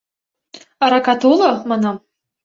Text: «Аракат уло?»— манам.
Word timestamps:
«Аракат 0.83 1.21
уло?»— 1.31 1.51
манам. 1.69 1.97